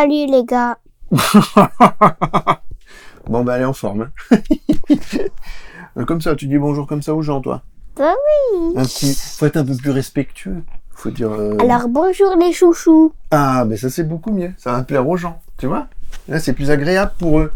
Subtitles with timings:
[0.00, 0.78] Salut les gars.
[3.28, 4.08] Bon bah elle est en forme.
[4.32, 6.04] hein.
[6.06, 7.60] comme ça, tu dis bonjour comme ça aux gens toi.
[7.98, 8.14] Bah
[8.54, 8.72] oui.
[8.76, 9.14] Un petit...
[9.14, 10.62] Faut être un peu plus respectueux.
[10.92, 11.30] Faut dire...
[11.30, 13.12] euh, Alors bonjour les chouchous.
[13.30, 15.86] Ah mais ça c'est beaucoup mieux, ça va plaire aux gens, tu vois
[16.28, 17.52] Là c'est plus agréable pour eux.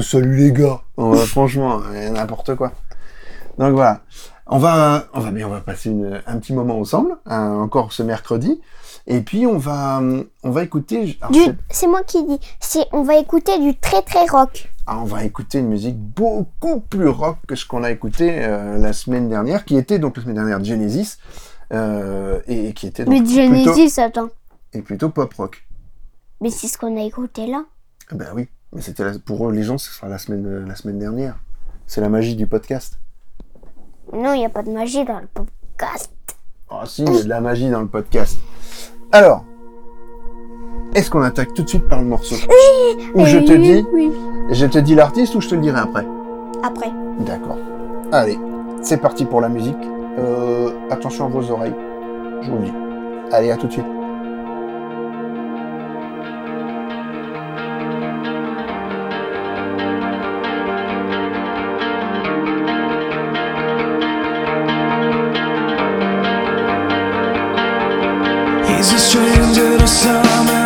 [0.00, 2.70] Salut les gars Oh, Franchement, euh, n'importe quoi.
[3.58, 4.02] Donc voilà.
[4.52, 7.92] On va, on va, mais on va passer une- un petit moment ensemble, hein, encore
[7.92, 8.60] ce mercredi.
[9.06, 10.02] Et puis on va,
[10.42, 11.16] on va écouter.
[11.70, 12.38] c'est- moi qui dis.
[12.58, 14.70] C'est on va écouter du très très rock.
[14.86, 18.76] Ah, on va écouter une musique beaucoup plus rock que ce qu'on a écouté euh,
[18.76, 21.18] la semaine dernière, qui était donc la semaine dernière Genesis,
[21.72, 24.28] euh, et qui était donc Mais plutôt, Genesis, attends.
[24.72, 25.64] et plutôt pop rock.
[26.40, 27.64] Mais c'est ce qu'on a écouté là.
[28.10, 30.98] Ah Ben oui, mais c'était pour eux, les gens, ce sera la semaine, la semaine
[30.98, 31.36] dernière.
[31.86, 32.98] C'est la magie du podcast.
[34.12, 36.10] Non, il n'y a pas de magie dans le podcast.
[36.70, 38.38] Ah si, il y a de la magie dans le podcast.
[39.12, 39.44] Alors,
[40.94, 42.36] est-ce qu'on attaque tout de suite par le morceau
[43.14, 44.12] Ou je te Oui, dis, Oui.
[44.50, 46.06] je te dis l'artiste ou je te le dirai après
[46.62, 46.90] Après.
[47.20, 47.58] D'accord.
[48.12, 48.38] Allez,
[48.82, 49.76] c'est parti pour la musique.
[50.18, 51.74] Euh, attention à vos oreilles.
[52.42, 52.72] Je vous le dis.
[53.32, 53.86] Allez, à tout de suite.
[68.92, 70.59] A stranger to some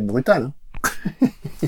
[0.00, 0.44] brutal.
[0.44, 0.52] hein.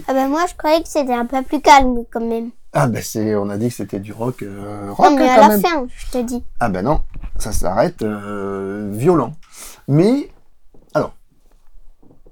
[0.09, 2.51] Ah ben moi, je croyais que c'était un peu plus calme quand même.
[2.73, 5.35] Ah ben c'est, on a dit que c'était du rock, euh, rock Non, mais à
[5.35, 5.61] quand la même.
[5.61, 6.43] fin, je te dis.
[6.61, 7.03] Ah ben non,
[7.39, 9.33] ça s'arrête euh, violent.
[9.89, 10.31] Mais
[10.95, 11.15] alors,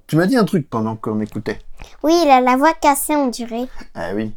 [0.06, 1.58] tu m'as dit un truc pendant qu'on écoutait.
[2.02, 3.68] Oui, il a la voix cassée, on dirait.
[3.94, 4.34] Ah oui,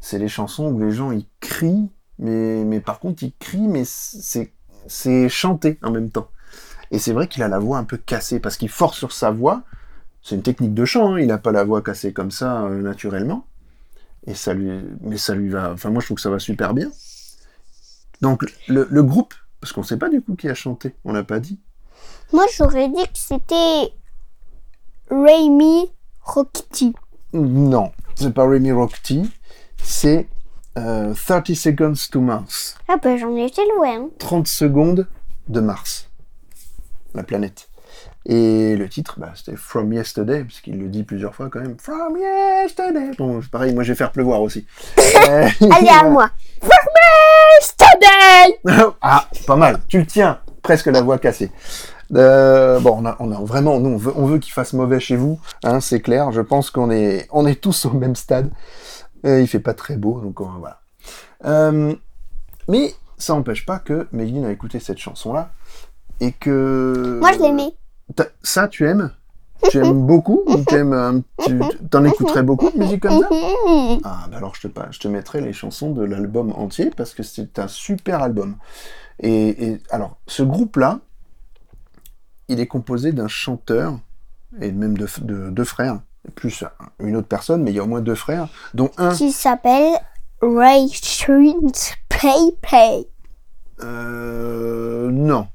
[0.00, 3.84] c'est les chansons où les gens ils crient, mais mais par contre ils crient, mais
[3.86, 4.52] c'est
[4.86, 6.28] c'est chanté en même temps.
[6.90, 9.30] Et c'est vrai qu'il a la voix un peu cassée parce qu'il force sur sa
[9.30, 9.62] voix.
[10.22, 12.82] C'est une technique de chant, hein, il n'a pas la voix cassée comme ça euh,
[12.82, 13.46] naturellement.
[14.26, 14.70] Et ça lui,
[15.00, 15.72] mais ça lui va.
[15.72, 16.90] Enfin moi je trouve que ça va super bien.
[18.20, 21.22] Donc le, le groupe, parce qu'on sait pas du coup qui a chanté, on l'a
[21.24, 21.60] pas dit.
[22.32, 23.92] Moi, j'aurais dit que c'était
[25.10, 25.90] Raimi
[26.22, 26.94] Rockety.
[27.32, 29.30] Non, c'est pas Remy Rockety,
[29.82, 30.28] c'est
[30.76, 32.76] euh, 30 Seconds to Mars.
[32.88, 34.08] Ah ben j'en étais loin.
[34.18, 35.06] 30 secondes
[35.48, 36.10] de Mars,
[37.14, 37.68] la planète.
[38.26, 41.76] Et le titre, bah, c'était From Yesterday, parce qu'il le dit plusieurs fois quand même.
[41.78, 43.12] From Yesterday.
[43.16, 44.66] Bon, pareil, moi je vais faire pleuvoir aussi.
[45.28, 46.30] Euh, Allez, à moi.
[47.60, 48.58] Yesterday
[49.02, 49.80] ah, pas mal.
[49.88, 50.38] Tu le tiens.
[50.62, 51.50] Presque la voix cassée.
[52.14, 55.00] Euh, bon, on a, on a vraiment, nous, on veut, on veut qu'il fasse mauvais
[55.00, 56.32] chez vous, hein, c'est clair.
[56.32, 58.50] Je pense qu'on est, on est tous au même stade.
[59.26, 60.80] Euh, il fait pas très beau, donc voilà.
[61.44, 61.94] Euh,
[62.68, 65.50] mais ça n'empêche pas que Méline a écouté cette chanson-là
[66.20, 67.18] et que.
[67.20, 67.74] Moi, je l'aimais.
[68.42, 69.10] Ça, tu aimes?
[69.70, 71.58] Tu aimes beaucoup ou tu aimes tu
[71.90, 73.28] t'en écouterais beaucoup de musique comme ça?
[74.04, 77.22] Ah, bah alors je te, je te mettrai les chansons de l'album entier parce que
[77.22, 78.56] c'est un super album.
[79.20, 81.00] Et, et alors, ce groupe-là,
[82.48, 83.98] il est composé d'un chanteur
[84.60, 86.00] et même de, deux frères,
[86.34, 86.64] plus
[87.00, 89.14] une autre personne, mais il y a au moins deux frères, dont un.
[89.14, 89.94] Qui s'appelle
[90.40, 91.54] Ray Street
[92.08, 93.06] Play Play.
[93.82, 95.48] Euh, non.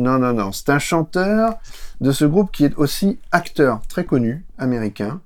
[0.00, 0.52] Non, non, non.
[0.52, 1.54] C'est un chanteur
[2.00, 5.20] de ce groupe qui est aussi acteur très connu, américain.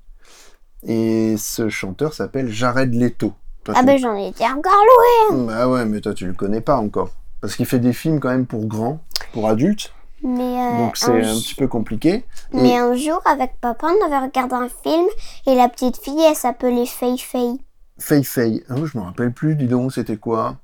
[0.82, 3.32] Et ce chanteur s'appelle Jared Leto.
[3.64, 4.72] Toi, Ah tu- ben j'en étais encore
[5.30, 5.44] loin.
[5.46, 7.10] Bah ouais, mais toi tu le connais pas encore.
[7.40, 9.00] Parce qu'il fait des films quand même pour grands,
[9.32, 9.92] pour adultes.
[10.22, 12.24] Mais, euh, donc c'est un, un petit peu compliqué.
[12.52, 15.06] mais Et- un jour, avec papa, on avait regardé un film
[15.46, 17.52] et la petite fille, elle s'appelait Fei Fei.
[17.98, 18.64] Fei Fei.
[18.70, 20.56] Oh, je me rappelle plus, dis donc, c'était quoi?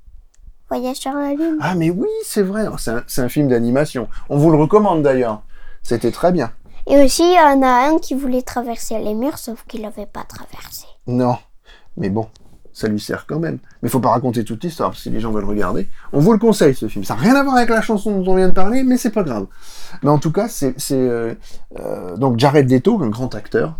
[0.70, 1.58] Voyage sur la lune.
[1.60, 2.66] Ah mais oui, c'est vrai.
[2.78, 4.08] C'est un, c'est un film d'animation.
[4.28, 5.42] On vous le recommande d'ailleurs.
[5.82, 6.52] C'était très bien.
[6.86, 10.06] Et aussi, il y en a un qui voulait traverser les murs, sauf qu'il l'avait
[10.06, 10.86] pas traversé.
[11.06, 11.36] Non.
[11.96, 12.28] Mais bon,
[12.72, 13.58] ça lui sert quand même.
[13.82, 15.88] Mais faut pas raconter toute l'histoire, si les gens veulent regarder.
[16.12, 17.04] On vous le conseille, ce film.
[17.04, 19.10] Ça n'a rien à voir avec la chanson dont on vient de parler, mais c'est
[19.10, 19.46] pas grave.
[20.02, 20.74] Mais en tout cas, c'est...
[20.92, 21.34] euh,
[21.78, 23.78] euh, donc Jared Leto, un grand acteur.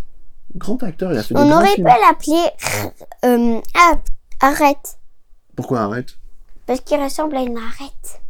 [0.55, 2.49] Grand acteur, il a fait des On aurait pu l'appeler...
[3.23, 3.93] Euh, ah,
[4.41, 4.99] arrête.
[5.55, 6.17] Pourquoi arrête?
[6.71, 8.21] Parce qu'il ressemble à une arête.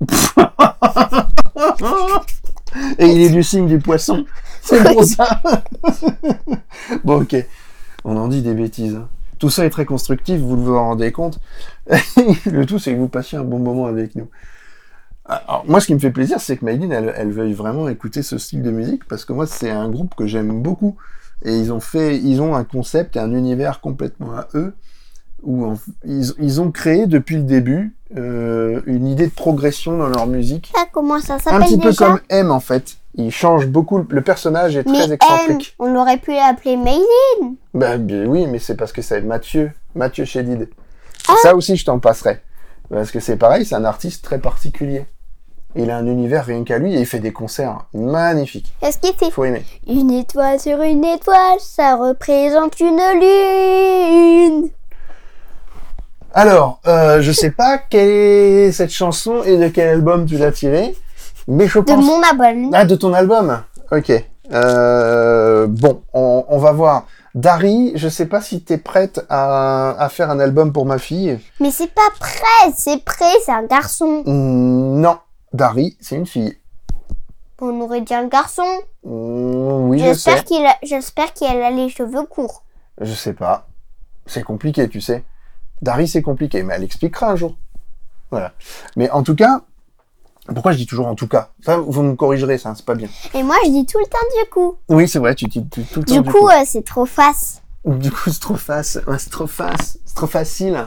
[2.97, 4.25] Et il est du signe du poisson.
[4.63, 5.43] C'est pour ça.
[7.03, 7.35] bon, ok.
[8.03, 8.95] On en dit des bêtises.
[8.95, 9.09] hein.
[9.37, 11.39] Tout ça est très constructif, vous vous en rendez compte.
[12.47, 14.27] le tout, c'est que vous passiez un bon moment avec nous.
[15.25, 18.23] Alors, moi, ce qui me fait plaisir, c'est que Maïline, elle, elle veuille vraiment écouter
[18.23, 20.97] ce style de musique, parce que moi, c'est un groupe que j'aime beaucoup.
[21.45, 24.73] Et ils ont fait, ils ont un concept et un univers complètement à eux,
[25.43, 30.09] où en- ils, ils ont créé depuis le début euh, une idée de progression dans
[30.09, 30.71] leur musique.
[30.77, 32.97] Ah, comment ça Un s'appelle petit peu comme M en fait.
[33.15, 34.05] Il change beaucoup.
[34.09, 35.75] Le personnage est Mais très M, excentrique.
[35.79, 37.57] on aurait pu l'appeler Maïlie.
[37.73, 40.69] Bah bien oui, mais c'est parce que c'est Mathieu, Mathieu Chédid.
[41.27, 41.33] Ah.
[41.43, 42.41] Ça aussi, je t'en passerai.
[42.89, 45.05] Parce que c'est pareil, c'est un artiste très particulier.
[45.75, 48.73] Il a un univers rien qu'à lui et il fait des concerts magnifiques.
[48.81, 49.63] Est-ce qu'il fait Faut aimer.
[49.87, 54.69] Une étoile sur une étoile, ça représente une lune.
[56.33, 60.51] Alors, euh, je sais pas quelle est cette chanson et de quel album tu l'as
[60.51, 60.95] tirée,
[61.47, 62.05] mais je De pense.
[62.05, 62.69] mon abonnement.
[62.73, 63.61] Ah, de ton album
[63.91, 64.11] Ok.
[64.53, 67.05] Euh, bon, on, on va voir.
[67.35, 71.39] Dari, je sais pas si t'es prête à, à faire un album pour ma fille.
[71.61, 74.23] Mais c'est pas prêt, c'est prêt, c'est un garçon.
[74.25, 75.17] Hmm, non,
[75.53, 76.57] Dari, c'est une fille.
[77.61, 78.63] On aurait dit un garçon.
[79.03, 80.43] Hmm, oui, je J'espère sais.
[80.45, 82.63] qu'il a, j'espère qu'elle a les cheveux courts.
[82.99, 83.67] Je sais pas.
[84.25, 85.23] C'est compliqué, tu sais.
[85.81, 87.55] Dari, c'est compliqué, mais elle expliquera un jour.
[88.29, 88.53] Voilà.
[88.95, 89.61] Mais en tout cas,
[90.53, 91.49] pourquoi je dis toujours en tout cas?
[91.65, 93.09] Ça, vous me corrigerez, ça, c'est pas bien.
[93.33, 94.75] Et moi, je dis tout le temps du coup.
[94.89, 97.61] Oui, c'est vrai, tu dis tout le temps Du coup, euh, c'est trop face.
[97.85, 98.99] Du coup, c'est trop face.
[99.07, 99.97] Ouais, c'est trop face.
[100.05, 100.85] C'est trop facile.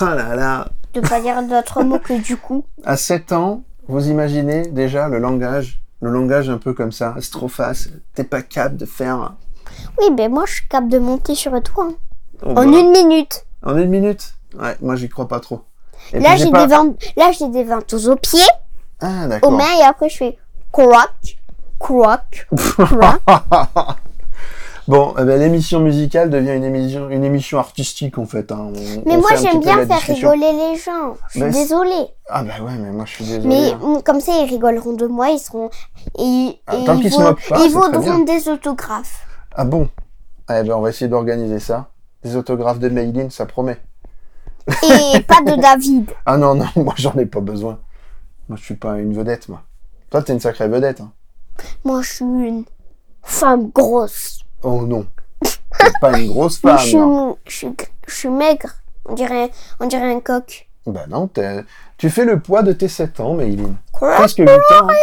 [0.00, 0.68] Oh là là.
[0.94, 2.64] De pas dire d'autres mots que du coup.
[2.84, 7.14] À 7 ans, vous imaginez déjà le langage, le langage un peu comme ça.
[7.20, 7.90] C'est trop face.
[8.14, 9.34] T'es pas capable de faire.
[10.00, 11.88] Oui, ben moi, je suis capable de monter sur toi.
[11.90, 11.94] hein.
[12.42, 13.44] Oh, En bah, une minute.
[13.64, 15.60] En une minute Ouais, moi j'y crois pas trop.
[16.12, 18.40] Et Là, puis, j'ai pas- des vent- là, j'ai des ventouses aux pieds,
[19.00, 19.50] Ah, aux d'accord.
[19.52, 20.38] mains, et après, je fais
[20.72, 21.08] croc,
[21.78, 23.20] croc, croc.
[24.88, 28.50] Bon, eh ben, l'émission musicale devient une émission, une émission artistique en fait.
[28.50, 28.72] hein.
[28.74, 30.30] On- Mais on moi, j'aime bien faire discussion.
[30.30, 31.14] rigoler les gens.
[31.28, 32.06] Je suis c'est- désolée.
[32.28, 33.46] Ah bah ouais, mais moi je suis désolé.
[33.46, 33.78] Mais hein.
[33.98, 35.28] mm, comme ça, ils rigoleront de moi.
[35.28, 35.70] Ils seront.
[36.18, 39.26] Et, Ah, et tant ils qu'ils se vaut- moquent pas, ils vaudront des autographes.
[39.54, 39.88] Ah bon?
[40.50, 41.90] Eh ben on va essayer d'organiser ça.
[42.22, 43.78] Des autographes de Maïline, ça promet.
[44.68, 46.10] Et pas de David.
[46.26, 47.78] Ah non, non, moi j'en ai pas besoin.
[48.48, 49.62] Moi je suis pas une vedette, moi.
[50.10, 51.00] Toi t'es une sacrée vedette.
[51.00, 51.12] Hein.
[51.84, 52.64] Moi, je suis une
[53.22, 54.40] femme grosse.
[54.62, 55.06] Oh non.
[55.42, 56.78] T'es pas une grosse femme.
[56.78, 57.36] je, suis, non.
[57.46, 57.68] je, suis,
[58.08, 58.70] je suis maigre.
[59.06, 60.68] On dirait, on dirait un coq.
[60.86, 61.64] Bah non, t'es-
[61.98, 63.76] tu fais le poids de tes 7 ans, Maïline.
[63.92, 64.14] Quoi?
[64.16, 64.88] Presque 8 ans.
[64.88, 64.94] hein.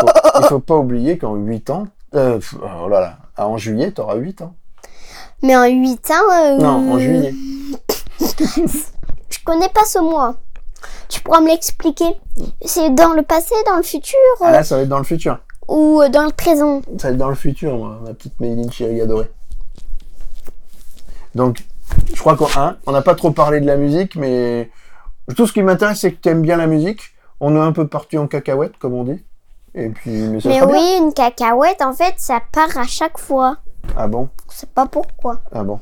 [0.00, 4.16] Faut- il faut pas oublier qu'en 8 ans, euh, oh là là, en juillet, t'auras
[4.16, 4.54] 8 ans.
[5.42, 6.14] Mais en 8 ans.
[6.32, 7.34] euh, Non, en juillet.
[9.30, 10.34] Je connais pas ce mois.
[11.08, 12.16] Tu pourras me l'expliquer
[12.64, 15.38] C'est dans le passé, dans le futur Ah là, ça va être dans le futur.
[15.68, 18.70] ou euh, dans le présent Ça va être dans le futur, moi, ma petite Maïline
[18.72, 19.30] chérie adorée.
[21.34, 21.58] Donc,
[22.12, 24.70] je crois qu'on hein, on n'a pas trop parlé de la musique, mais
[25.36, 27.00] tout ce qui m'intéresse, c'est que tu aimes bien la musique.
[27.40, 29.22] On est un peu parti en cacahuète, comme on dit.
[29.74, 30.76] Et puis, mais ça Mais sera bien.
[30.76, 33.58] oui, une cacahuète, en fait, ça part à chaque fois.
[33.96, 34.28] Ah bon?
[34.50, 35.40] Je sais pas pourquoi.
[35.52, 35.80] Ah bon?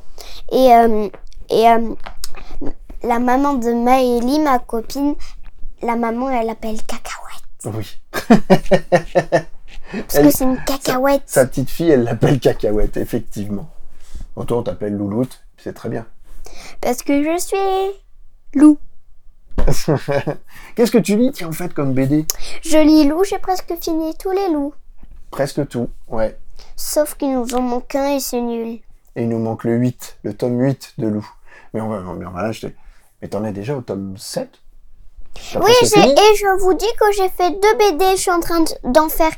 [0.51, 1.09] Et, euh,
[1.49, 1.93] et euh,
[3.03, 5.15] la maman de Maëlie, ma copine,
[5.81, 7.65] la maman, elle appelle cacahuète.
[7.65, 7.97] Oui.
[9.91, 11.23] Parce Elle- que c'est une cacahuète.
[11.25, 13.69] Sa petite fille, elle l'appelle cacahuète, effectivement.
[14.35, 16.05] Autant on t'appelle Louloute, c'est très bien.
[16.81, 18.77] Parce que je suis loup.
[20.75, 22.25] Qu'est-ce que tu lis, tiens, en fait, comme BD
[22.63, 24.73] Je lis loup, j'ai presque fini tous les loups.
[25.31, 26.37] Presque tout, ouais.
[26.75, 28.79] Sauf qu'il nous en manque un et c'est nul.
[29.15, 31.27] Et il nous manque le 8, le tome 8 de Lou.
[31.73, 32.75] Mais on va, on va l'acheter.
[33.21, 34.49] Mais t'en es déjà au tome 7
[35.53, 38.05] T'as Oui, et je vous dis que j'ai fait deux BD.
[38.15, 39.31] Je suis en train de- d'en faire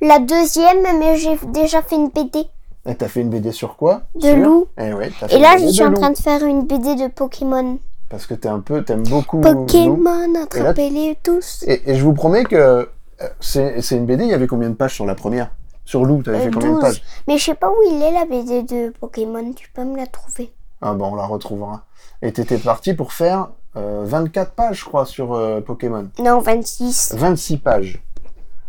[0.00, 2.44] la deuxième, mais j'ai déjà fait une BD
[2.86, 4.02] Et t'as fait une BD sur quoi?
[4.14, 4.66] De Sur loup.
[4.78, 5.96] Eh ouais, Et là, je suis en loup.
[6.00, 7.78] train de faire une BD de Pokémon.
[8.08, 9.40] Parce que t'es un peu, t'aimes beaucoup.
[9.40, 11.64] Pokémon, attrapez-les tous.
[11.66, 14.74] Et, et je vous promets que euh, c'est une BD, il y avait combien de
[14.74, 15.50] pages sur la première?
[15.84, 16.80] Sur Lou, t'avais Euh, fait combien de 12.
[16.82, 19.52] pages Mais je sais pas où il est la BD de Pokémon.
[19.52, 20.52] Tu peux me la trouver.
[20.80, 21.84] Ah bon, on la retrouvera.
[22.22, 26.08] Et t'étais parti pour faire euh, 24 pages, je crois, sur euh, Pokémon.
[26.18, 27.14] Non, 26.
[27.16, 28.02] 26 pages.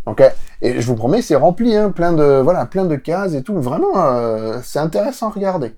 [0.06, 0.22] Donc,
[0.62, 3.58] et je vous promets, c'est rempli, hein, plein de voilà, plein de cases et tout.
[3.62, 5.74] Vraiment, euh, c'est intéressant à regarder.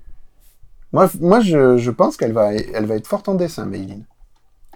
[0.93, 4.05] Moi, moi, je, je pense qu'elle va, elle va être forte en dessin, Mayline.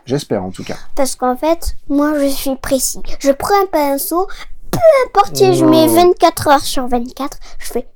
[0.05, 0.75] J'espère en tout cas.
[0.95, 2.99] Parce qu'en fait, moi, je suis précis.
[3.19, 4.27] Je prends un pinceau,
[4.71, 6.11] peu importe si je mets Non.
[6.11, 7.87] 24 heures sur 24, je fais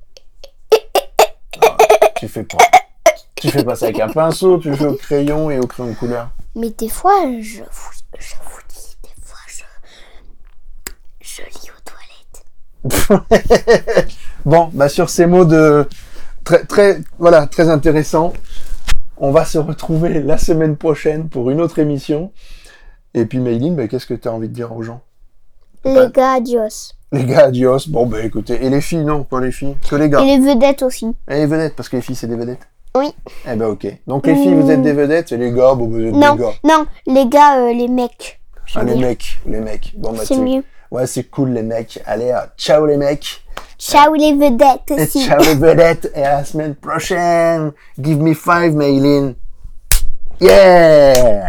[2.16, 2.58] Tu fais pas,
[3.36, 5.96] tu fais pas ça avec un pinceau, tu fais au crayon et au crayon de
[5.96, 6.30] couleur?
[6.54, 9.62] Mais des fois, je vous, je vous dis, des fois, je,
[11.20, 14.08] je lis aux toilettes.
[14.44, 15.88] Bon, bah sur ces mots de
[16.44, 18.34] très, très, voilà, très intéressants,
[19.16, 22.30] on va se retrouver la semaine prochaine pour une autre émission.
[23.14, 25.00] Et puis, Mayline, bah, qu'est-ce que tu as envie de dire aux gens?
[25.84, 26.92] Les gars, adios.
[27.12, 27.86] Les gars, adios.
[27.88, 30.20] Bon, bah écoutez, et les filles, non, pas les filles, que les gars.
[30.20, 31.14] Et les vedettes aussi.
[31.28, 33.12] Et les vedettes, parce que les filles, c'est des vedettes Oui.
[33.46, 33.86] Eh ben, ok.
[34.06, 36.42] Donc, les filles, vous êtes des vedettes, et les gars, bon, vous êtes Non, des
[36.42, 36.52] gars.
[36.64, 38.40] non, les gars, euh, les mecs.
[38.74, 39.92] Ah, les mecs, les mecs.
[39.96, 40.64] Bon, bah, C'est mieux.
[40.90, 42.00] Ouais, c'est cool, les mecs.
[42.06, 43.42] Allez, ah, ciao, les mecs.
[43.78, 45.24] Ciao les vedettes Et aussi.
[45.26, 46.10] ciao, les vedettes.
[46.14, 47.72] Et à la semaine prochaine.
[48.00, 49.34] Give me five, Maylin.
[50.40, 51.48] Yeah!